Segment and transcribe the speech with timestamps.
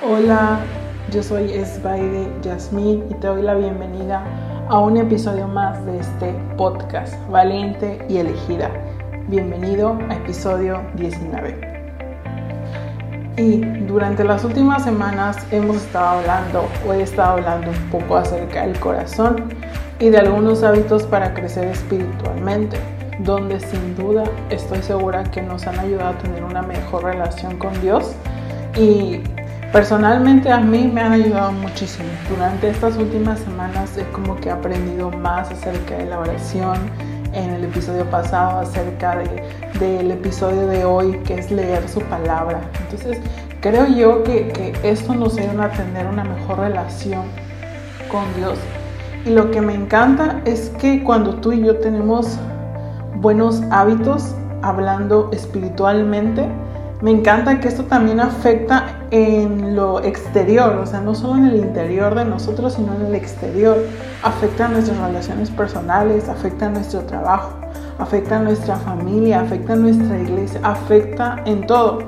[0.00, 0.60] Hola,
[1.10, 4.22] yo soy Esbaide Yasmín y te doy la bienvenida
[4.68, 8.70] a un episodio más de este podcast, Valiente y Elegida.
[9.26, 11.82] Bienvenido a episodio 19.
[13.38, 13.56] Y
[13.88, 18.78] durante las últimas semanas hemos estado hablando, o he estado hablando un poco acerca del
[18.78, 19.52] corazón
[19.98, 22.78] y de algunos hábitos para crecer espiritualmente,
[23.18, 27.72] donde sin duda estoy segura que nos han ayudado a tener una mejor relación con
[27.80, 28.12] Dios
[28.76, 29.22] y
[29.72, 32.08] Personalmente a mí me han ayudado muchísimo.
[32.30, 36.78] Durante estas últimas semanas he como que aprendido más acerca de la oración.
[37.34, 39.44] En el episodio pasado acerca de,
[39.78, 42.62] del episodio de hoy que es leer su palabra.
[42.80, 43.18] Entonces
[43.60, 47.24] creo yo que, que esto nos ayuda a tener una mejor relación
[48.10, 48.58] con Dios.
[49.26, 52.38] Y lo que me encanta es que cuando tú y yo tenemos
[53.16, 56.48] buenos hábitos hablando espiritualmente,
[57.00, 61.56] me encanta que esto también afecta en lo exterior, o sea, no solo en el
[61.56, 63.76] interior de nosotros, sino en el exterior.
[64.24, 67.52] Afecta a nuestras relaciones personales, afecta a nuestro trabajo,
[68.00, 72.00] afecta a nuestra familia, afecta a nuestra iglesia, afecta en todo.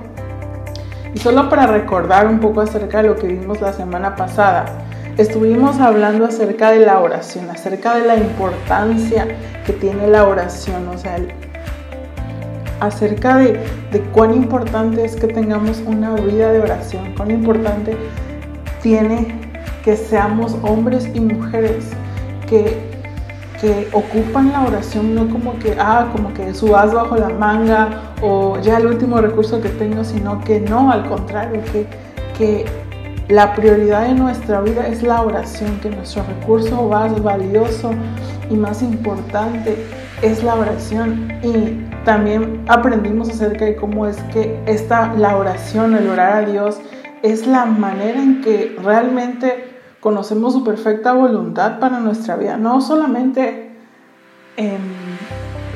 [1.15, 4.65] Y solo para recordar un poco acerca de lo que vimos la semana pasada,
[5.17, 9.29] estuvimos hablando acerca de la oración, acerca de la importancia
[9.65, 11.17] que tiene la oración, o sea,
[12.81, 13.61] acerca de,
[14.13, 17.97] cuán importante es que tengamos una vida de oración, cuán importante
[18.83, 19.35] tiene
[19.85, 21.89] que seamos hombres y mujeres
[22.49, 22.79] que,
[23.61, 28.59] que ocupan la oración no como que, ah, como que subas bajo la manga o
[28.61, 31.87] ya el último recurso que tengo, sino que no, al contrario, que,
[32.37, 32.65] que
[33.29, 37.93] la prioridad de nuestra vida es la oración, que nuestro recurso más valioso
[38.51, 39.77] y más importante
[40.21, 41.29] es la oración.
[41.43, 46.81] Y también aprendimos acerca de cómo es que esta, la oración, el orar a Dios,
[47.23, 49.71] es la manera en que realmente
[50.01, 52.57] conocemos su perfecta voluntad para nuestra vida.
[52.57, 53.73] No solamente
[54.57, 54.81] em,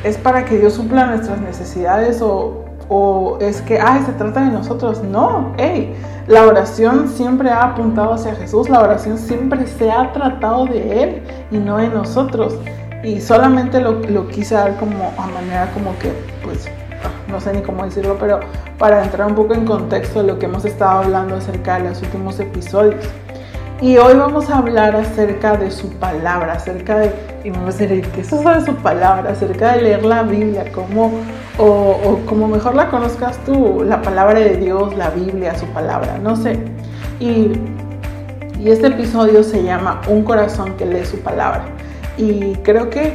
[0.03, 4.51] es para que Dios supla nuestras necesidades o, o, es que, ay, se trata de
[4.51, 5.03] nosotros.
[5.03, 5.95] No, hey,
[6.27, 11.23] la oración siempre ha apuntado hacia Jesús, la oración siempre se ha tratado de Él
[11.51, 12.59] y no de nosotros
[13.05, 16.11] y solamente lo, lo, quise dar como a manera como que,
[16.43, 16.69] pues,
[17.29, 18.41] no sé ni cómo decirlo, pero
[18.79, 22.01] para entrar un poco en contexto de lo que hemos estado hablando acerca de los
[22.03, 23.05] últimos episodios.
[23.83, 27.13] Y hoy vamos a hablar acerca de su palabra, acerca de,
[27.45, 29.33] y me a decir, ¿qué es eso de su palabra?
[29.33, 31.11] Acerca de leer la Biblia, como,
[31.59, 36.19] o, o como mejor la conozcas tú, la palabra de Dios, la Biblia, su palabra,
[36.23, 36.59] no sé.
[37.21, 37.53] Y,
[38.59, 41.65] y este episodio se llama Un corazón que lee su palabra.
[42.17, 43.15] Y creo que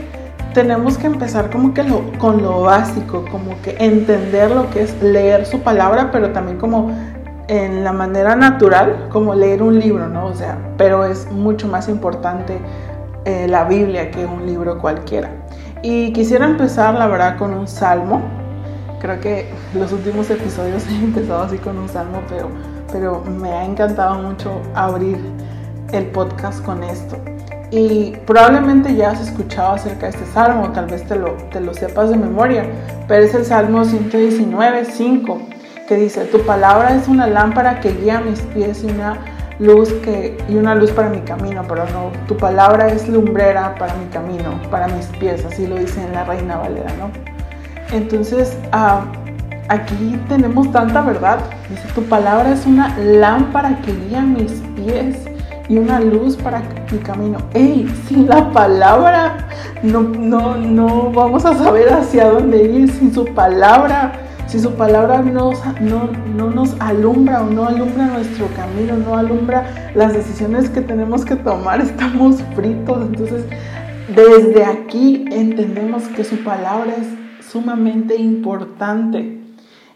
[0.54, 1.86] tenemos que empezar como que
[2.18, 6.92] con lo básico, como que entender lo que es leer su palabra, pero también como
[7.48, 10.28] en la manera natural, como leer un libro, ¿no?
[10.28, 12.60] O sea, pero es mucho más importante
[13.26, 15.30] eh, la Biblia que un libro cualquiera.
[15.81, 18.22] Y quisiera empezar, la verdad, con un salmo.
[19.00, 22.50] Creo que los últimos episodios he empezado así con un salmo, pero,
[22.92, 25.18] pero me ha encantado mucho abrir
[25.92, 27.18] el podcast con esto.
[27.72, 31.74] Y probablemente ya has escuchado acerca de este salmo, tal vez te lo, te lo
[31.74, 32.66] sepas de memoria,
[33.07, 35.41] pero es el Salmo 119, 5,
[35.88, 39.19] que dice, tu palabra es una lámpara que guía mis pies y una
[39.59, 43.94] luz que, y una luz para mi camino, pero no, tu palabra es lumbrera para
[43.96, 47.12] mi camino, para mis pies, así lo dice en la Reina Valera, ¿no?
[47.96, 49.01] Entonces, ah,
[49.68, 51.38] aquí tenemos tanta verdad,
[51.69, 55.18] dice, tu palabra es una lámpara que guía mis pies
[55.69, 57.38] y una luz para mi camino.
[57.53, 57.88] ¡Ey!
[58.07, 59.47] Sin la palabra
[59.84, 62.91] no, no, no vamos a saber hacia dónde ir.
[62.91, 64.13] Sin su palabra,
[64.47, 65.52] si su palabra no,
[66.35, 71.35] no nos alumbra o no alumbra nuestro camino, no alumbra las decisiones que tenemos que
[71.35, 73.06] tomar, estamos fritos.
[73.06, 73.46] Entonces,
[74.16, 79.40] desde aquí entendemos que su palabra es sumamente importante.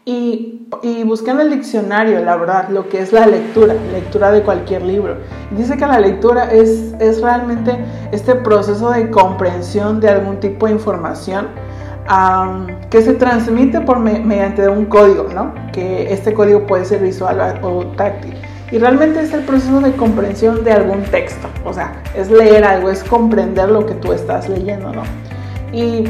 [0.06, 4.82] Y, y, en el diccionario, la verdad, lo que es la lectura, lectura de cualquier
[4.82, 5.16] libro.
[5.52, 7.78] Dice que la lectura es, es realmente
[8.12, 11.48] este proceso de comprensión de algún tipo de información
[12.90, 15.54] que se transmite por mediante un código, ¿no?
[15.72, 18.34] Que este código puede ser visual o táctil.
[18.72, 21.48] Y realmente es el proceso de comprensión de algún texto.
[21.64, 25.04] O sea, es leer algo, es comprender lo que tú estás leyendo, ¿no?
[25.72, 26.10] Y,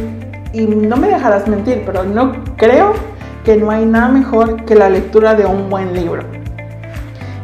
[0.52, 2.94] y no me dejarás mentir, pero no creo
[3.44, 6.24] que no hay nada mejor que la lectura de un buen libro.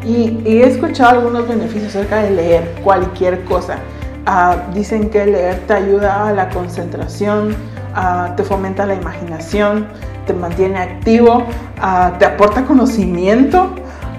[0.05, 3.77] Y, he escuchado algunos beneficios acerca de leer cualquier cosa.
[4.25, 7.55] Ah, dicen que leer te ayuda a la concentración,
[7.95, 9.87] ah, te fomenta la imaginación,
[10.25, 11.43] te mantiene activo,
[11.81, 13.71] ah, te aporta conocimiento,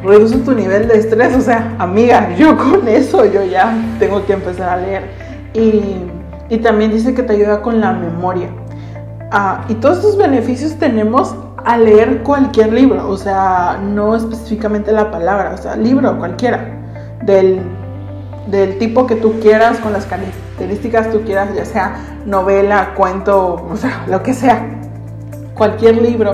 [0.05, 1.35] reduce tu nivel de estrés.
[1.35, 5.05] O sea, amiga, yo con eso yo ya tengo que empezar a leer.
[5.55, 6.07] Y,
[6.59, 8.49] también dice que te ayuda con la memoria.
[9.69, 15.55] Y todos estos beneficios tenemos a leer cualquier libro, o sea, no específicamente la palabra,
[15.55, 16.65] o sea, libro cualquiera,
[17.23, 17.61] del,
[18.47, 21.97] del tipo que tú quieras, con las características tú quieras, ya sea
[22.27, 24.67] novela, cuento, o sea, lo que sea.
[25.55, 26.33] Cualquier libro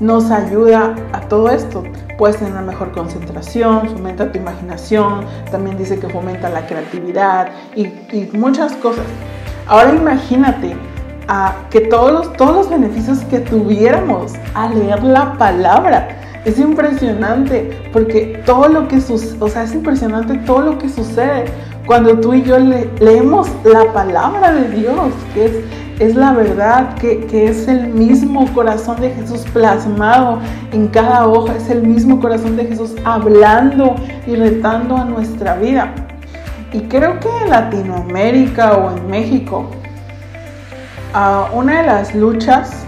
[0.00, 1.84] nos ayuda a todo esto.
[2.18, 7.86] Puedes tener una mejor concentración, fomenta tu imaginación, también dice que fomenta la creatividad y
[8.32, 9.04] muchas cosas.
[9.66, 10.76] Ahora imagínate
[11.28, 16.08] a que todos los, todos los beneficios que tuviéramos a leer la palabra.
[16.44, 21.46] Es impresionante porque todo lo que sucede, o sea, es impresionante todo lo que sucede
[21.86, 25.52] cuando tú y yo leemos la palabra de Dios, que es,
[25.98, 30.38] es la verdad, que, que, es el mismo corazón de Jesús plasmado
[30.72, 35.94] en cada hoja, es el mismo corazón de Jesús hablando y retando a nuestra vida.
[36.72, 39.70] Y creo que en Latinoamérica o en México,
[41.52, 42.84] una de las luchas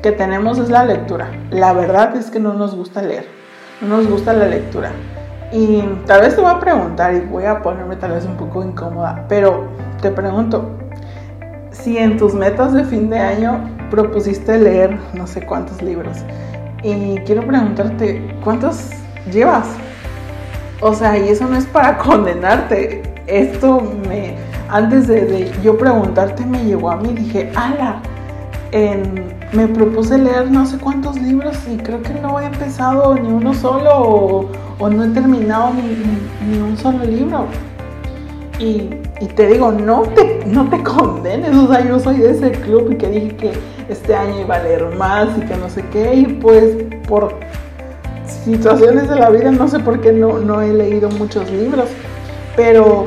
[0.00, 1.28] que tenemos es la lectura.
[1.50, 3.26] La verdad es que no nos gusta leer,
[3.80, 4.90] no nos gusta la lectura.
[5.50, 8.64] Y tal vez te voy a preguntar y voy a ponerme tal vez un poco
[8.64, 9.68] incómoda, pero
[10.00, 10.70] te pregunto,
[11.72, 13.60] si en tus metas de fin de año
[13.90, 16.18] propusiste leer no sé cuántos libros,
[16.82, 18.90] y quiero preguntarte, ¿cuántos
[19.30, 19.66] llevas?
[20.80, 24.36] O sea, y eso no es para condenarte, esto me
[24.72, 28.00] antes de, yo preguntarte me llegó a mí, dije, ala,
[29.52, 33.52] me propuse leer no sé cuántos libros y creo que no he empezado ni uno
[33.52, 34.48] solo
[34.78, 37.44] o, no he terminado ni, un solo libro.
[38.58, 38.88] Y,
[39.36, 42.96] te digo, no te, no te condenes, o sea, yo soy de ese club y
[42.96, 43.52] que dije que
[43.90, 46.76] este año iba a leer más y que no sé qué, y pues
[47.06, 47.34] por
[48.26, 51.88] situaciones de la vida no sé por qué no, no he leído muchos libros,
[52.56, 53.06] pero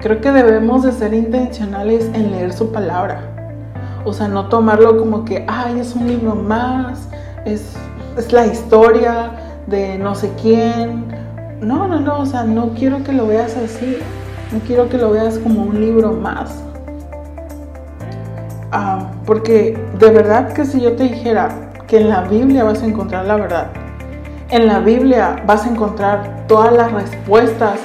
[0.00, 3.20] creo que debemos de ser intencionales en leer su palabra.
[4.04, 7.08] O sea, no tomarlo como que, ay, es un libro más,
[7.44, 7.74] es,
[8.16, 9.32] es la historia
[9.66, 11.04] de no sé quién.
[11.60, 13.98] No, no, no, o sea, no quiero que lo veas así.
[14.52, 16.62] No quiero que lo veas como un libro más.
[18.70, 22.86] Ah, porque de verdad que si yo te dijera que en la Biblia vas a
[22.86, 23.66] encontrar la verdad,
[24.50, 27.78] en la Biblia vas a encontrar todas las respuestas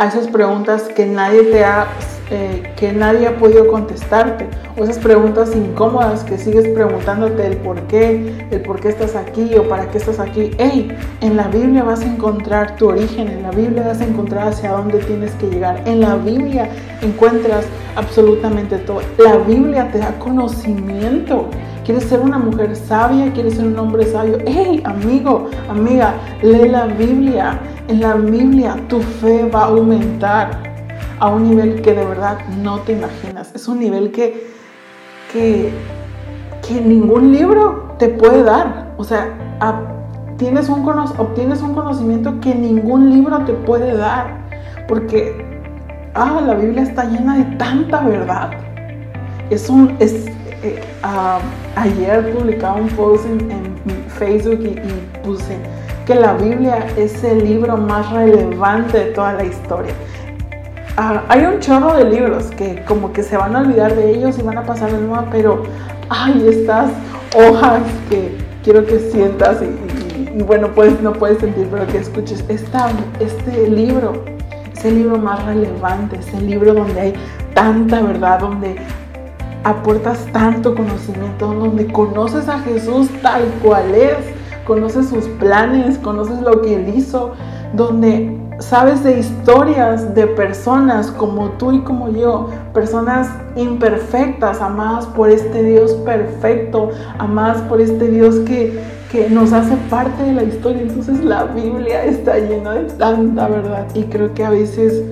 [0.00, 1.86] a esas preguntas que nadie te ha,
[2.30, 4.48] eh, que nadie ha podido contestarte,
[4.78, 9.54] o esas preguntas incómodas que sigues preguntándote el por qué, el por qué estás aquí
[9.56, 10.52] o para qué estás aquí.
[10.56, 14.48] Hey, en la Biblia vas a encontrar tu origen, en la Biblia vas a encontrar
[14.48, 16.70] hacia dónde tienes que llegar, en la Biblia
[17.02, 19.02] encuentras absolutamente todo.
[19.18, 21.50] La Biblia te da conocimiento.
[21.84, 23.30] ¿Quieres ser una mujer sabia?
[23.32, 24.38] ¿Quieres ser un hombre sabio?
[24.46, 26.14] ¡Hey, amigo, amiga!
[26.40, 27.58] Lee la Biblia.
[27.90, 30.62] En la Biblia tu fe va a aumentar
[31.18, 33.50] a un nivel que de verdad no te imaginas.
[33.52, 34.46] Es un nivel que,
[35.32, 35.72] que,
[36.62, 38.94] que ningún libro te puede dar.
[38.96, 39.26] O sea,
[40.36, 44.38] tienes un, obtienes un conocimiento que ningún libro te puede dar.
[44.86, 45.44] Porque
[46.14, 48.52] ah, la Biblia está llena de tanta verdad.
[49.50, 50.26] Es un, es,
[50.62, 51.38] eh, ah,
[51.76, 53.70] ayer publicaba un post en,
[54.18, 54.76] Facebook y,
[55.24, 55.56] puse
[56.04, 59.94] que la Biblia es el libro más relevante de toda la historia.
[60.98, 64.38] Ah, hay un chorro de libros que como que se van a olvidar de ellos
[64.38, 65.62] y van a pasar de nuevo, pero
[66.10, 66.90] hay estas
[67.34, 72.44] hojas que quiero que sientas y, bueno, pues no puedes sentir, pero que escuches.
[72.48, 74.24] Esta, este libro
[74.74, 77.14] es el libro más relevante, es el libro donde hay
[77.54, 78.76] tanta verdad, donde
[79.64, 84.16] aportas tanto conocimiento, donde conoces a Jesús tal cual es,
[84.66, 87.32] conoces sus planes, conoces lo que Él hizo,
[87.74, 95.30] donde sabes de historias de personas como tú y como yo, personas imperfectas, amadas por
[95.30, 98.78] este Dios perfecto, amadas por este Dios que,
[99.10, 100.82] que nos hace parte de la historia.
[100.82, 105.04] Entonces la Biblia está llena de tanta verdad y creo que a veces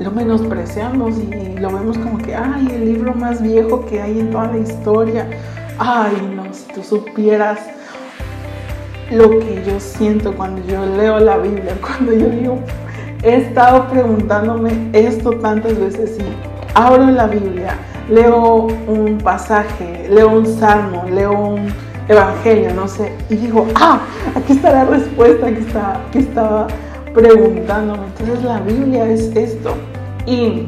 [0.00, 4.30] lo menospreciamos y lo vemos como que, ay, el libro más viejo que hay en
[4.30, 5.28] toda la historia.
[5.78, 7.58] Ay, no, si tú supieras
[9.10, 12.58] lo que yo siento cuando yo leo la Biblia, cuando yo digo,
[13.22, 16.24] he estado preguntándome esto tantas veces y
[16.74, 17.76] abro la Biblia,
[18.08, 21.68] leo un pasaje, leo un salmo, leo un
[22.08, 24.00] evangelio, no sé, y digo, ah,
[24.34, 26.66] aquí está la respuesta que, está, que estaba
[27.12, 28.06] preguntándome.
[28.06, 29.74] Entonces la Biblia es esto.
[30.26, 30.66] Y,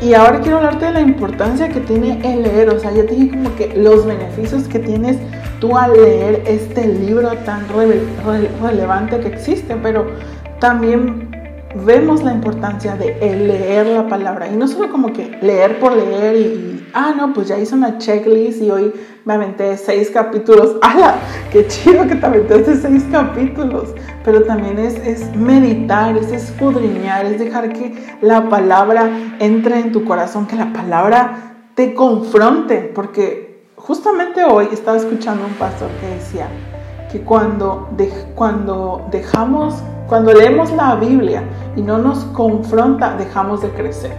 [0.00, 2.70] y ahora quiero hablarte de la importancia que tiene el leer.
[2.70, 5.16] O sea, ya te dije como que los beneficios que tienes
[5.60, 7.66] tú al leer este libro tan
[8.62, 10.06] relevante que existe, pero
[10.60, 11.30] también
[11.84, 16.36] vemos la importancia de leer la palabra y no solo como que leer por leer
[16.36, 18.92] y, ah, no, pues ya hice una checklist y hoy
[19.24, 20.76] me aventé seis capítulos.
[20.82, 21.16] ¡Hala!
[21.50, 23.94] ¡Qué chido que te aventaste seis capítulos!
[24.26, 30.04] Pero también es, es meditar, es escudriñar, es dejar que la palabra entre en tu
[30.04, 36.48] corazón, que la palabra te confronte, porque justamente hoy estaba escuchando un pastor que decía
[37.10, 41.42] que cuando, de, cuando dejamos cuando leemos la Biblia
[41.74, 44.12] y no nos confronta, dejamos de crecer.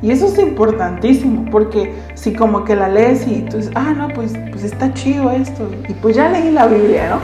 [0.00, 4.08] Y eso es importantísimo, porque si como que la lees y tú dices, ah, no,
[4.08, 7.18] pues, pues está chido esto, y pues ya leí la Biblia, ¿no?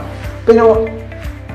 [0.45, 0.85] Pero,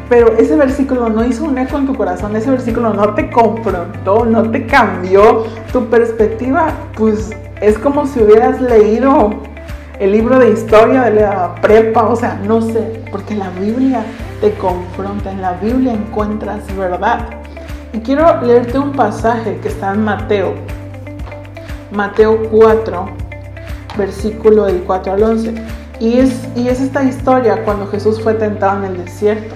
[0.09, 4.25] pero ese versículo no hizo un eco en tu corazón, ese versículo no te confrontó,
[4.25, 7.31] no te cambió tu perspectiva, pues
[7.61, 9.31] es como si hubieras leído
[9.99, 14.05] el libro de historia de la prepa, o sea, no sé, porque la Biblia
[14.41, 17.21] te confronta, en la Biblia encuentras verdad.
[17.93, 20.55] Y quiero leerte un pasaje que está en Mateo,
[21.93, 23.07] Mateo 4,
[23.97, 25.55] versículo del 4 al 11.
[26.01, 29.55] Y es, y es esta historia cuando Jesús fue tentado en el desierto.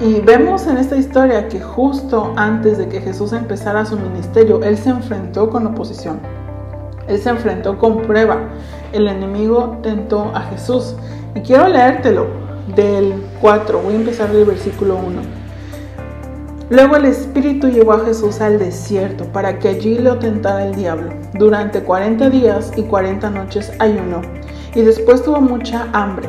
[0.00, 4.78] Y vemos en esta historia que justo antes de que Jesús empezara su ministerio, Él
[4.78, 6.20] se enfrentó con oposición.
[7.08, 8.38] Él se enfrentó con prueba.
[8.92, 10.94] El enemigo tentó a Jesús.
[11.34, 12.26] Y quiero leértelo
[12.76, 13.80] del 4.
[13.80, 15.20] Voy a empezar del versículo 1.
[16.70, 21.10] Luego el Espíritu llevó a Jesús al desierto para que allí lo tentara el diablo.
[21.34, 24.20] Durante 40 días y 40 noches ayunó.
[24.74, 26.28] Y después tuvo mucha hambre.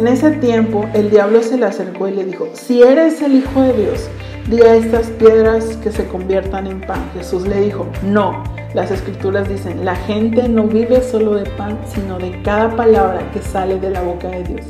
[0.00, 3.60] En ese tiempo el diablo se le acercó y le dijo, si eres el Hijo
[3.60, 4.08] de Dios,
[4.48, 7.04] di a estas piedras que se conviertan en pan.
[7.12, 8.42] Jesús le dijo, no
[8.72, 13.42] las escrituras dicen, la gente no vive solo de pan, sino de cada palabra que
[13.42, 14.66] sale de la boca de Dios.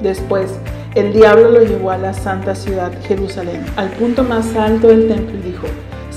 [0.00, 0.50] Después,
[0.94, 5.38] el diablo lo llevó a la santa ciudad, Jerusalén, al punto más alto del templo
[5.38, 5.66] y dijo,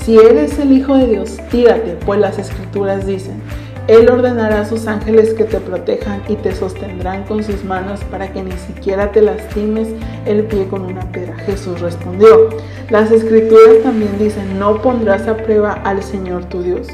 [0.02, 3.38] si eres el Hijo de Dios, tírate, pues las escrituras dicen,
[3.88, 8.32] Él ordenará a sus ángeles que te protejan y te sostendrán con sus manos para
[8.32, 9.88] que ni siquiera te lastimes
[10.26, 11.36] el pie con una piedra.
[11.36, 12.48] Jesús respondió,
[12.90, 16.88] las escrituras también dicen, no pondrás a prueba al Señor tu Dios.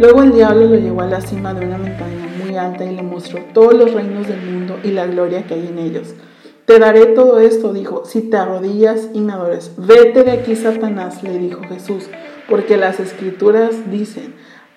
[0.00, 3.02] Luego el diablo lo llevó a la cima de una montaña muy alta y le
[3.04, 6.14] mostró todos los reinos del mundo y la gloria que hay en ellos.
[6.64, 9.70] Te daré todo esto, dijo, si te arrodillas y me adores.
[9.76, 12.08] Vete de aquí, Satanás, le dijo Jesús,
[12.48, 14.34] porque las escrituras dicen,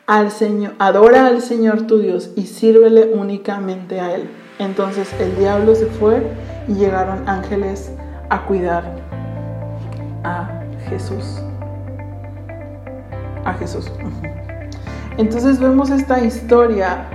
[0.07, 4.29] al Señor, adora al Señor tu Dios y sírvele únicamente a Él.
[4.57, 6.23] Entonces el diablo se fue
[6.67, 7.91] y llegaron ángeles
[8.29, 8.83] a cuidar
[10.23, 11.41] a Jesús.
[13.43, 13.91] A Jesús.
[15.17, 17.05] Entonces vemos esta historia,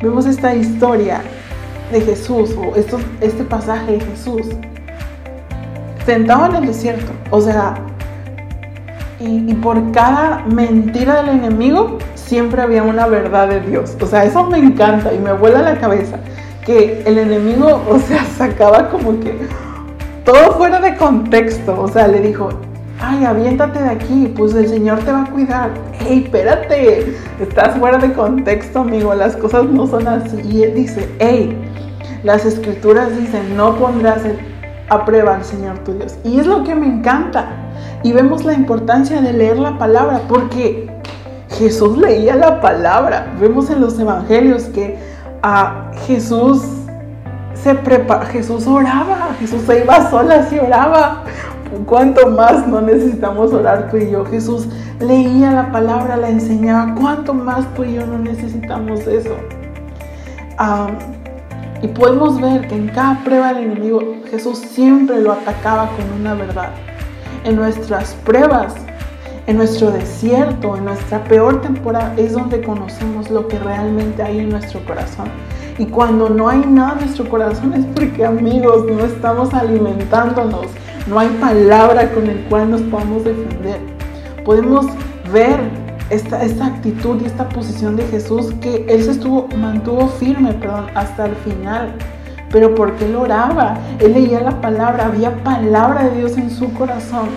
[0.00, 1.22] vemos esta historia
[1.90, 4.46] de Jesús, o este pasaje de Jesús,
[6.04, 7.85] sentado en el desierto, o sea,
[9.18, 13.96] y, por cada mentira del enemigo siempre había una verdad de Dios.
[14.00, 16.18] O sea, eso me encanta y me vuela la cabeza.
[16.64, 19.34] Que el enemigo, o sea, sacaba como que
[20.24, 21.80] todo fuera de contexto.
[21.80, 22.50] O sea, le dijo,
[23.00, 25.70] ay, aviéntate de aquí, pues el Señor te va a cuidar.
[25.98, 30.40] Hey, espérate, estás fuera de contexto, amigo, las cosas no son así.
[30.44, 31.56] Y él dice, hey,
[32.22, 34.28] las escrituras dicen, no pondrás a
[35.04, 36.16] prueba al Señor tu Dios.
[36.24, 37.46] Y es lo que me encanta.
[38.02, 40.88] Y vemos la importancia de leer la palabra, porque
[41.50, 43.34] Jesús leía la palabra.
[43.40, 44.98] Vemos en los evangelios que
[45.42, 46.62] a Jesús
[47.54, 51.24] se prepara, Jesús oraba, Jesús se iba sola y oraba
[51.84, 54.24] ¿Cuánto más no necesitamos orar tú y yo?
[54.24, 54.68] Jesús
[55.00, 56.94] leía la palabra, la enseñaba.
[56.94, 59.34] ¿Cuánto más tú y yo no necesitamos eso?
[61.86, 66.34] Y podemos ver que en cada prueba del enemigo Jesús siempre lo atacaba con una
[66.34, 66.70] verdad.
[67.44, 68.74] En nuestras pruebas,
[69.46, 74.48] en nuestro desierto, en nuestra peor temporada, es donde conocemos lo que realmente hay en
[74.48, 75.28] nuestro corazón.
[75.78, 80.66] Y cuando no hay nada en nuestro corazón es porque amigos no estamos alimentándonos
[81.06, 83.78] no hay palabra con el cual nos podamos defender.
[84.44, 84.86] Podemos
[85.32, 85.60] ver
[86.10, 90.86] esta, esta actitud y esta posición de Jesús que Él se estuvo, mantuvo firme perdón,
[90.94, 91.92] hasta el final.
[92.50, 97.28] Pero porque Él oraba, Él leía la palabra, había palabra de Dios en su corazón.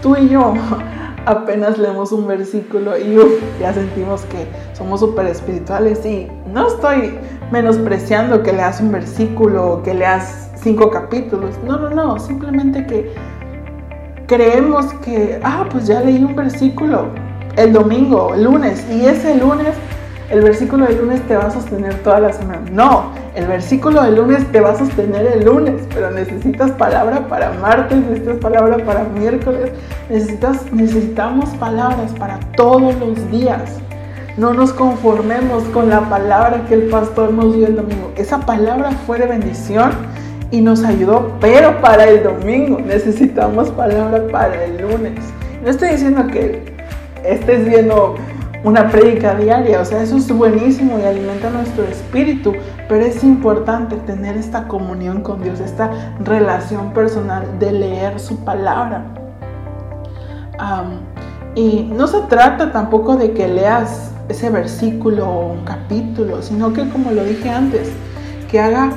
[0.00, 0.54] Tú y yo
[1.26, 3.16] apenas leemos un versículo y
[3.60, 7.18] ya sentimos que somos súper espirituales y no estoy
[7.50, 11.56] menospreciando que leas un versículo, que leas cinco capítulos.
[11.66, 13.12] No, no, no, simplemente que
[14.28, 17.08] creemos que, ah, pues ya leí un versículo
[17.58, 19.74] el domingo, el lunes, y ese lunes
[20.30, 22.60] el versículo del lunes te va a sostener toda la semana.
[22.70, 27.52] No, el versículo del lunes te va a sostener el lunes, pero necesitas palabra para
[27.52, 29.70] martes, necesitas palabra para miércoles,
[30.10, 33.78] necesitas, necesitamos palabras para todos los días.
[34.36, 38.12] No nos conformemos con la palabra que el pastor nos dio el domingo.
[38.16, 39.92] Esa palabra fue de bendición
[40.50, 45.18] y nos ayudó, pero para el domingo necesitamos palabra para el lunes.
[45.64, 46.77] No estoy diciendo que
[47.28, 48.16] estés viendo
[48.64, 52.54] una prédica diaria, o sea, eso es buenísimo y alimenta nuestro espíritu,
[52.88, 59.04] pero es importante tener esta comunión con Dios, esta relación personal de leer su palabra.
[61.54, 66.88] y no se trata tampoco de que leas ese versículo o un capítulo, sino que
[66.88, 67.90] como lo dije antes,
[68.50, 68.90] que haga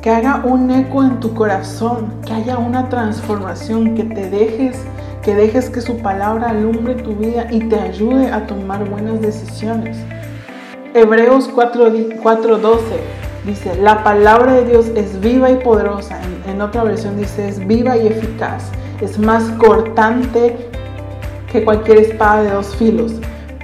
[0.00, 4.82] que haga un eco en tu corazón, que haya una transformación, que te dejes
[5.22, 9.98] que dejes que su palabra alumbre tu vida y te ayude a tomar buenas decisiones.
[10.94, 12.80] Hebreos 4:12
[13.44, 16.18] dice, la palabra de Dios es viva y poderosa.
[16.22, 18.64] En, en, otra versión dice, es viva y eficaz.
[19.00, 20.56] Es más cortante
[21.52, 23.12] que cualquier espada de dos filos.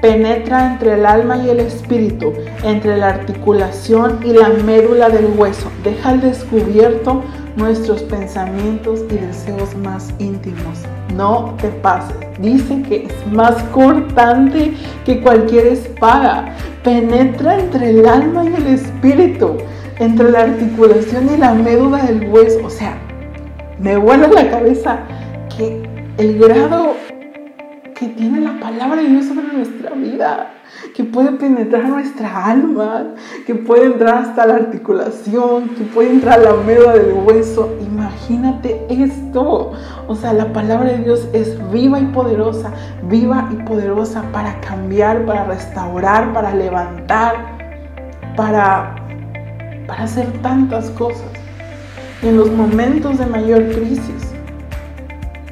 [0.03, 2.33] Penetra entre el alma y el espíritu,
[2.63, 5.71] entre la articulación y la médula del hueso.
[5.83, 7.23] Deja al descubierto
[7.57, 10.81] nuestros pensamientos y deseos más íntimos.
[11.17, 12.17] No te pases.
[12.39, 16.55] Dice que es más cortante que cualquier espada.
[16.85, 19.57] Penetra entre el alma y el espíritu,
[19.99, 22.67] entre la articulación y la médula del hueso.
[22.67, 22.99] O sea,
[23.81, 24.99] me vuela la cabeza
[25.57, 25.83] que
[26.19, 26.95] el grado
[27.99, 30.51] que tiene la palabra de Dios sobre nuestra vida
[30.97, 33.09] que puede penetrar nuestra alma,
[33.47, 37.77] que puede entrar hasta la articulación, que puede entrar a la médula del hueso.
[37.83, 39.73] Imagínate esto.
[40.09, 42.73] O sea, la palabra de Dios es viva y poderosa,
[43.11, 47.59] viva y poderosa para cambiar, para restaurar, para levantar,
[48.35, 48.97] para,
[49.87, 51.29] para hacer tantas cosas.
[52.23, 54.33] Y en los momentos de mayor crisis,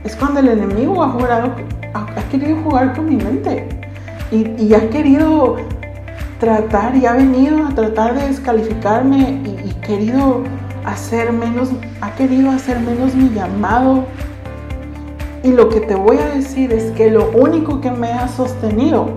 [0.04, 1.52] es cuando el enemigo ha, jugado,
[1.92, 3.73] ha querido jugar con mi mente
[4.34, 5.56] y, ha querido
[6.40, 10.42] tratar y ha venido a tratar de descalificarme y, querido
[10.84, 11.70] hacer menos,
[12.00, 14.04] ha querido hacer menos mi llamado.
[15.42, 19.10] Y lo que te voy a decir es que lo único que me ha sostenido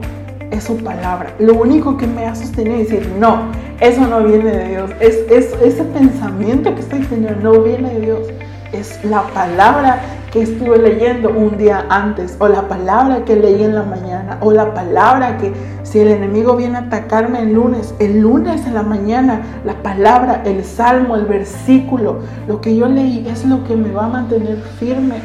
[0.51, 1.33] es su palabra.
[1.39, 3.49] Lo único que me ha sostenido es decir, no,
[3.79, 4.91] eso no viene de Dios.
[4.99, 8.27] Es, es, ese pensamiento que estoy teniendo no viene de Dios.
[8.73, 10.01] Es la palabra
[10.31, 14.51] que estuve leyendo un día antes, o la palabra que leí en la mañana, o
[14.51, 18.83] la palabra que si el enemigo viene a atacarme el lunes, el lunes en la
[18.83, 23.91] mañana, la palabra, el salmo, el versículo, lo que yo leí es lo que me
[23.91, 25.15] va a mantener firme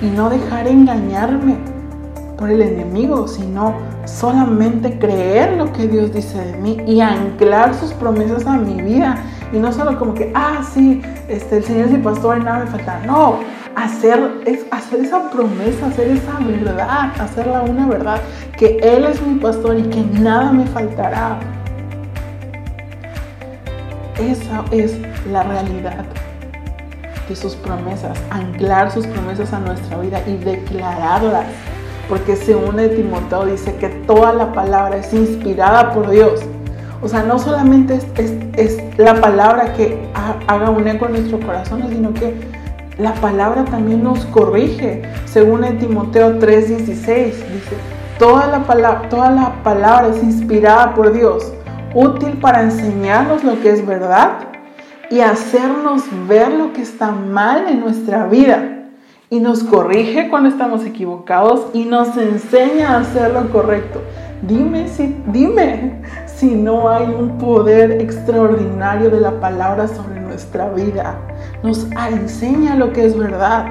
[0.00, 1.58] y no dejar engañarme
[2.38, 3.74] por el enemigo, sino
[4.06, 9.18] solamente creer lo que Dios dice de mí y anclar sus promesas a mi vida.
[9.52, 12.64] Y no solo como que, ah, sí, este, el Señor es mi pastor y nada
[12.64, 13.02] me falta.
[13.04, 13.40] No,
[13.76, 18.20] hacer, es, hacer esa promesa, hacer esa verdad, hacerla una verdad,
[18.56, 21.38] que Él es mi pastor y que nada me faltará.
[24.18, 24.98] Esa es
[25.30, 26.04] la realidad
[27.28, 31.46] de sus promesas, anclar sus promesas a nuestra vida y declararlas.
[32.08, 36.40] Porque según de Timoteo dice que toda la palabra es inspirada por Dios.
[37.02, 37.98] O sea, no solamente
[38.56, 40.10] es la palabra que
[40.48, 42.34] haga un eco en nuestro corazón, sino que
[43.00, 45.02] la palabra también nos corrige.
[45.24, 47.76] Según en Timoteo 3:16 dice,
[48.18, 51.52] toda la, palabra, toda la palabra es inspirada por Dios,
[51.94, 54.38] útil para enseñarnos lo que es verdad
[55.10, 58.76] y hacernos ver lo que está mal en nuestra vida.
[59.30, 64.02] Y nos corrige cuando estamos equivocados y nos enseña a hacer lo correcto.
[64.42, 71.16] Dime si, dime si no hay un poder extraordinario de la palabra sobre nuestra vida,
[71.62, 73.66] nos enseña lo que es verdad,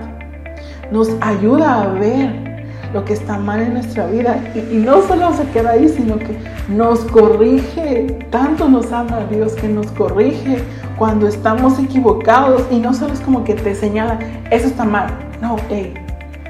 [0.91, 2.49] nos ayuda a ver
[2.93, 4.38] lo que está mal en nuestra vida.
[4.56, 6.38] Y, no solo se queda ahí, sino que
[6.69, 10.63] nos corrige, tanto nos ama Dios que nos corrige
[10.97, 12.63] cuando estamos equivocados.
[12.71, 14.19] Y no solo es como que te señala,
[14.52, 15.08] eso está mal,
[15.41, 15.93] no, te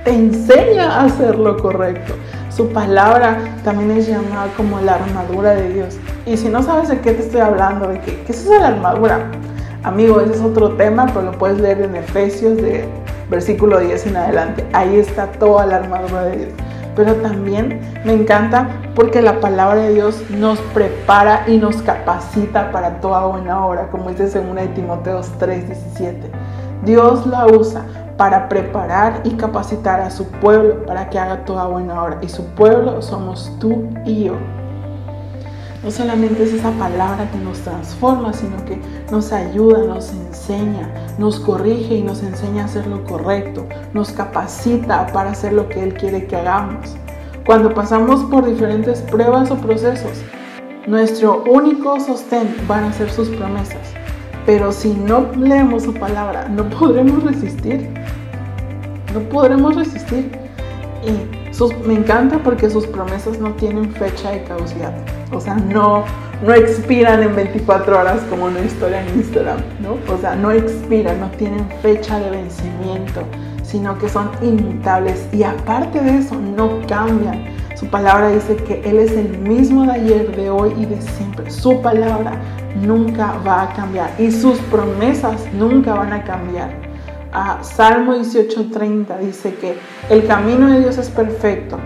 [0.05, 2.13] enseña a hacer lo correcto.
[2.49, 5.97] Su palabra también es llamada como la armadura de Dios.
[6.25, 9.31] Y si no sabes de qué te estoy hablando, de qué, qué es la armadura,
[9.83, 12.85] Amigo, ese es otro tema, pero lo puedes leer en Efesios de
[13.29, 14.65] versículo 10 en adelante.
[14.73, 16.49] Ahí está toda la armadura de Dios.
[16.97, 22.99] Pero también me encanta porque la palabra de Dios nos prepara y nos capacita para
[22.99, 26.29] toda buena obra, como dice en de Timoteo 3:17.
[26.83, 27.85] Dios la usa
[28.17, 32.17] para preparar y capacitar a su pueblo para que haga toda buena obra.
[32.21, 34.33] Y su pueblo somos tú y yo.
[35.83, 38.77] No solamente es esa palabra que nos transforma, sino que
[39.11, 45.07] nos ayuda, nos enseña, nos corrige y nos enseña a hacer lo correcto, nos capacita
[45.07, 46.95] para hacer lo que Él quiere que hagamos.
[47.45, 50.21] Cuando pasamos por diferentes pruebas o procesos,
[50.85, 53.93] nuestro único sostén van a ser sus promesas.
[54.45, 57.89] Pero si no leemos su palabra, no podremos resistir.
[59.13, 60.31] No podremos resistir.
[61.05, 61.38] Y
[61.85, 64.93] me encanta porque sus promesas no tienen fecha de caducidad.
[65.31, 66.05] O sea, no,
[66.45, 69.97] no expiran en 24 horas como una historia en Instagram, ¿no?
[70.13, 73.23] O sea, no expiran, no tienen fecha de vencimiento,
[73.63, 75.27] sino que son inmutables.
[75.33, 77.43] Y aparte de eso, no cambian.
[77.75, 81.49] Su palabra dice que Él es el mismo de ayer, de hoy y de siempre.
[81.51, 82.39] Su palabra
[82.75, 86.88] nunca va a cambiar y sus promesas nunca van a cambiar.
[87.61, 89.77] Salmo 18:30 dice que
[90.09, 91.77] el camino de Dios es perfecto.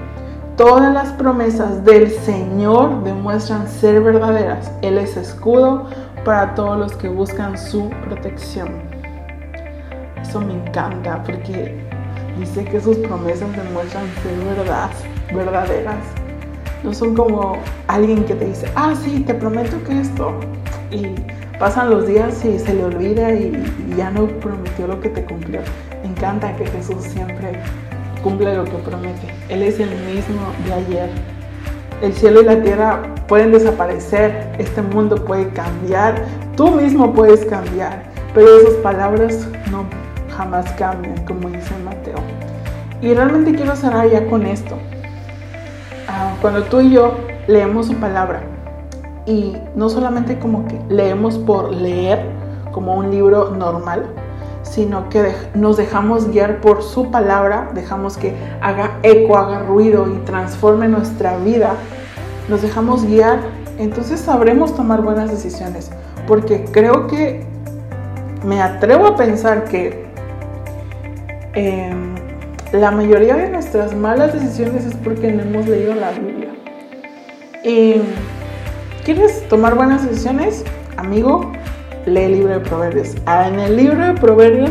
[0.56, 4.72] Todas las promesas del Señor demuestran ser verdaderas.
[4.82, 5.88] Él es escudo
[6.24, 8.70] para todos los que buscan su protección.
[10.22, 11.76] Eso me encanta porque
[12.40, 14.90] dice que sus promesas demuestran ser verdad,
[15.34, 16.06] verdaderas.
[16.84, 20.34] No son como alguien que te dice, ah, sí, te prometo que esto.
[20.92, 21.16] Y
[21.60, 23.52] Pasan los días y se le olvida y,
[23.96, 25.62] ya no prometió lo que te cumplió.
[26.02, 27.60] Me encanta que Jesús siempre
[28.24, 29.28] cumple lo que promete.
[29.50, 31.10] Él es el mismo de ayer.
[32.02, 36.26] El cielo y la tierra pueden desaparecer, este mundo puede cambiar,
[36.58, 39.86] tú mismo puedes cambiar, pero esas palabras no
[40.36, 42.18] jamás cambian, como dice Mateo.
[43.02, 44.78] Y realmente quiero cerrar ya con esto.
[46.08, 48.42] Ah, cuando tú y yo leemos su palabra,
[49.26, 52.26] y no solamente como que leemos por leer
[52.72, 54.06] como un libro normal,
[54.64, 60.18] sino que nos dejamos guiar por su palabra, dejamos que haga eco, haga ruido y
[60.26, 61.76] transforme nuestra vida,
[62.50, 63.40] nos dejamos guiar,
[63.78, 65.92] entonces sabremos tomar buenas decisiones,
[66.28, 67.46] porque creo que
[68.44, 70.06] me atrevo a pensar que
[71.54, 72.16] em,
[72.72, 76.50] la mayoría de nuestras malas decisiones es porque no hemos leído la Biblia.
[77.64, 78.02] Y
[79.04, 80.64] ¿Quieres tomar buenas decisiones?
[80.96, 81.52] Amigo,
[82.06, 83.16] lee el libro de Proverbios.
[83.26, 84.70] Ah, en el libro de Proverbios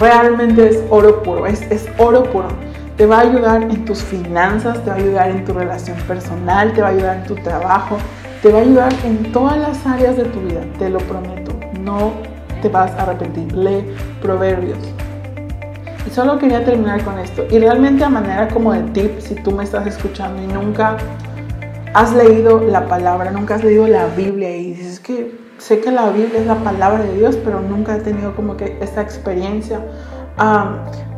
[0.00, 2.48] realmente es oro puro, es, es oro puro.
[2.96, 6.72] Te va a ayudar en tus finanzas, te va a ayudar en tu relación personal,
[6.72, 7.98] te va a ayudar en tu trabajo,
[8.40, 11.52] te va a ayudar en todas las áreas de tu vida, te lo prometo.
[11.82, 12.12] No
[12.62, 13.52] te vas a arrepentir.
[13.52, 13.84] Lee
[14.22, 14.78] Proverbios.
[16.06, 17.44] Y solo quería terminar con esto.
[17.50, 20.96] Y realmente a manera como de tip, si tú me estás escuchando y nunca
[21.96, 26.10] has leído la palabra, nunca has leído la Biblia y dices que sé que la
[26.10, 29.80] Biblia es la palabra de Dios, pero nunca he tenido como que esta experiencia.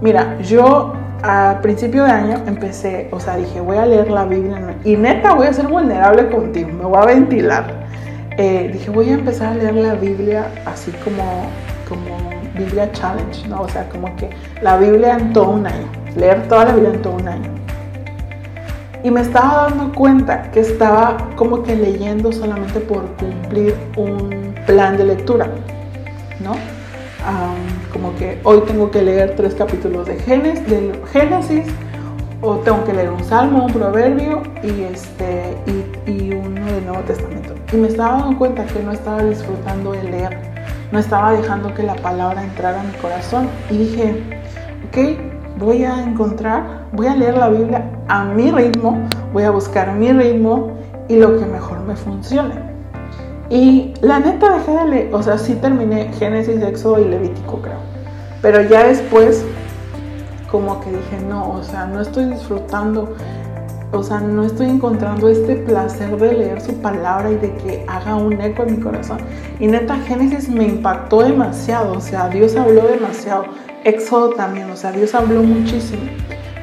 [0.00, 0.92] mira, yo
[1.24, 5.34] a principio de año empecé, o sea, dije, voy a leer la Biblia y neta
[5.34, 7.64] voy a ser vulnerable contigo, me voy a ventilar.
[8.36, 11.50] Eh, dije, voy a empezar a leer la Biblia así como,
[11.88, 13.62] como Biblia Challenge, ¿no?
[13.62, 14.30] O sea, como que
[14.62, 17.57] la Biblia en todo un año, leer toda la Biblia en todo un año.
[19.04, 24.96] Y me estaba dando cuenta que estaba como que leyendo solamente por cumplir un plan
[24.96, 25.48] de lectura,
[26.40, 26.54] ¿no?
[27.92, 31.66] como que hoy tengo que leer tres capítulos de Génesis,
[32.40, 37.02] o tengo que leer un salmo, un proverbio y, este, y, y uno del Nuevo
[37.02, 37.54] Testamento.
[37.72, 40.38] Y me estaba dando cuenta que no estaba disfrutando de leer,
[40.92, 43.48] no estaba dejando que la palabra entrara a mi corazón.
[43.70, 44.22] Y dije,
[44.88, 45.27] ok,
[45.58, 48.98] voy a encontrar, voy a leer la Biblia a mi ritmo,
[49.32, 50.72] voy a buscar mi ritmo
[51.08, 52.54] y lo que mejor me funcione.
[53.50, 57.78] Y la neta dejé de leer, o sea, sí terminé Génesis, Éxodo y Levítico, creo.
[58.42, 59.44] Pero ya después,
[60.50, 63.14] como que dije, no, o sea, no estoy disfrutando,
[63.90, 68.16] o sea, no estoy encontrando este placer de leer su palabra y de que haga
[68.16, 69.18] un eco en mi corazón.
[69.58, 73.44] Y neta, Génesis me impactó demasiado, o sea, Dios habló demasiado.
[73.88, 76.02] Éxodo también, o sea, Dios habló muchísimo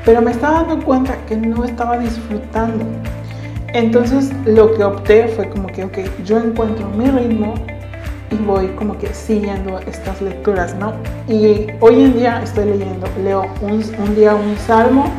[0.05, 2.85] pero me estaba dando cuenta que no estaba disfrutando.
[3.73, 7.55] Entonces lo que opté fue como que, ok, yo encuentro mi ritmo
[8.29, 10.93] y voy como que siguiendo estas lecturas, ¿no?
[11.27, 15.11] Y hoy en día estoy leyendo, leo un, día un salmo,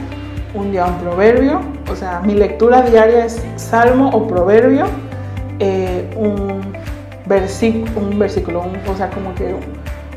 [0.54, 4.86] un día un proverbio, o sea, mi lectura diaria es salmo o proverbio,
[5.58, 6.72] eh, un,
[7.26, 9.54] versículo, un versículo, o sea, como que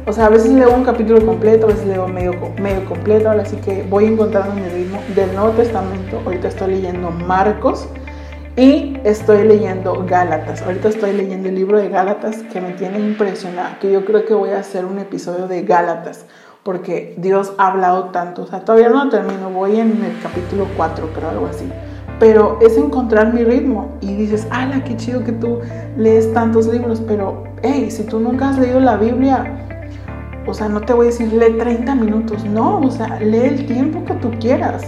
[0.06, 3.58] o sea, a veces leo un capítulo completo, a veces leo medio, medio completo, así
[3.58, 6.22] que voy encontrando mi ritmo del Nuevo Testamento.
[6.26, 7.88] Ahorita estoy leyendo Marcos
[8.56, 10.62] y estoy leyendo Gálatas.
[10.62, 14.34] Ahorita estoy leyendo el libro de Gálatas que me tiene impresionada, que yo creo que
[14.34, 16.26] voy a hacer un episodio de Gálatas
[16.64, 18.44] porque Dios ha hablado tanto.
[18.44, 21.70] O sea, todavía no termino, voy en el capítulo 4, creo, algo así.
[22.20, 25.60] pero es encontrar mi ritmo y dices, ala, qué chido que tú
[25.96, 29.69] lees tantos libros, pero hey, si tú nunca has leído la Biblia,
[30.50, 33.66] o sea, no te voy a decir lee 30 minutos, no, o sea, lee el
[33.66, 34.84] tiempo que tú quieras.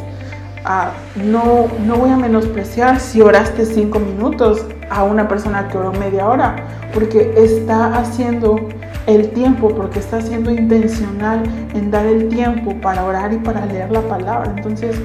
[0.63, 5.91] Ah, no, no voy a menospreciar si oraste 5 minutos a una persona que oró
[5.93, 6.55] media hora,
[6.93, 8.59] porque está haciendo
[9.07, 11.43] el tiempo, porque está siendo intencional
[11.73, 14.53] en dar el tiempo para orar y para leer la palabra.
[14.55, 14.95] Entonces,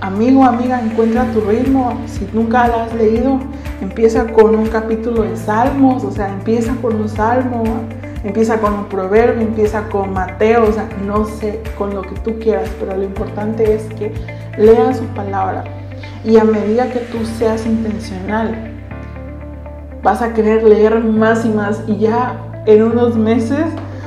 [0.00, 2.00] amigo, amiga, encuentra tu ritmo.
[2.06, 3.38] Si nunca la has leído,
[3.80, 7.64] empieza con un capítulo de Salmos, o sea, empieza con un salmo,
[8.24, 12.38] empieza con un proverbio, empieza con Mateo, o sea, no sé, con lo que tú
[12.38, 14.12] quieras, pero lo importante es que
[14.56, 15.64] leas su palabra.
[16.24, 18.72] Y a medida que tú seas intencional,
[20.02, 23.66] vas a querer leer más y más y ya en unos meses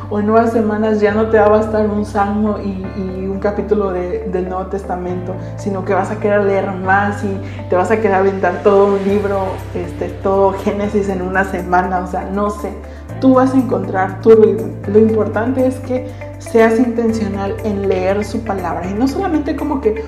[0.09, 3.91] o en unas semanas ya no te va a bastar un salmo y, un capítulo
[3.91, 7.37] del Nuevo Testamento, sino que vas a querer leer más y
[7.69, 9.43] te vas a querer aventar todo un libro,
[9.75, 12.71] este, todo Génesis en una semana, o sea, no sé,
[13.19, 14.73] tú vas a encontrar tu ritmo.
[14.87, 16.07] Lo importante es que
[16.39, 20.03] seas intencional en leer su palabra y no solamente como que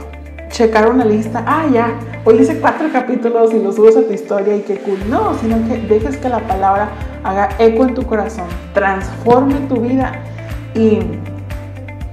[0.50, 4.56] checar una lista, ah, ya, hoy hice cuatro capítulos y los subes a tu historia
[4.56, 4.98] y qué cool.
[5.10, 6.90] No, sino que dejes que la palabra
[7.24, 10.14] haga eco en tu corazón, transforme tu vida
[10.74, 11.00] y,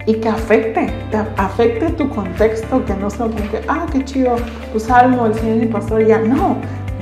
[0.07, 0.92] y que afecte,
[1.37, 4.37] afecte tu contexto, que no sea como que, ah, qué chido,
[4.72, 6.57] tu salmo, el Señor y pastor, ya, no,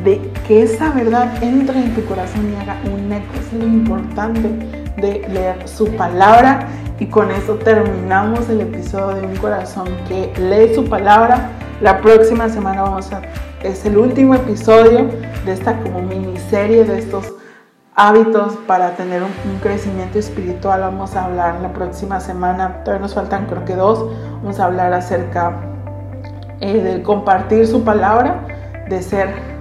[0.04, 4.48] de que esa verdad entre en tu corazón y haga un eco, es lo importante
[4.96, 6.66] de leer su palabra
[6.98, 11.50] y con eso terminamos el episodio de Un Corazón que lee su palabra.
[11.80, 13.22] La próxima semana vamos a...
[13.62, 15.08] Es el último episodio
[15.44, 17.32] de esta como miniserie de estos
[17.94, 20.80] hábitos para tener un, crecimiento espiritual.
[20.80, 24.92] Vamos a hablar la próxima semana, todavía nos faltan creo que dos, vamos a hablar
[24.92, 25.60] acerca
[26.60, 28.46] eh, de compartir su palabra,
[28.88, 29.51] de ser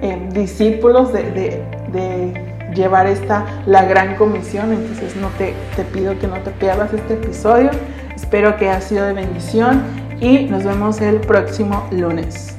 [0.00, 4.72] eh, discípulos, de, de, llevar esta, la gran comisión.
[4.72, 7.70] Entonces no te, te pido que no te pierdas este episodio.
[8.14, 9.82] Espero que haya sido de bendición
[10.20, 12.57] y nos vemos el próximo lunes.